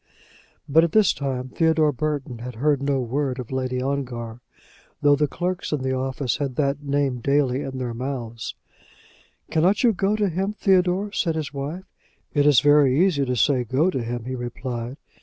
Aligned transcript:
But 0.67 0.83
at 0.83 0.93
this 0.93 1.13
time 1.13 1.49
Theodore 1.49 1.91
Burton 1.91 2.39
had 2.39 2.55
heard 2.55 2.81
no 2.81 2.99
word 3.01 3.37
of 3.37 3.51
Lady 3.51 3.79
Ongar, 3.83 4.41
though 5.03 5.15
the 5.15 5.27
clerks 5.27 5.71
in 5.71 5.83
the 5.83 5.93
office 5.93 6.37
had 6.37 6.55
that 6.55 6.81
name 6.81 7.19
daily 7.19 7.61
in 7.61 7.77
their 7.77 7.93
mouths. 7.93 8.55
"Cannot 9.51 9.83
you 9.83 9.93
go 9.93 10.15
to 10.15 10.27
him, 10.27 10.53
Theodore?" 10.53 11.11
said 11.11 11.35
his 11.35 11.53
wife. 11.53 11.83
"It 12.33 12.47
is 12.47 12.61
very 12.61 12.99
easy 12.99 13.25
to 13.25 13.35
say 13.35 13.63
go 13.63 13.91
to 13.91 14.01
him," 14.01 14.25
he 14.25 14.33
replied. 14.33 14.97